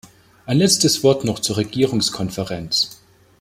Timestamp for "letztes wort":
0.57-1.25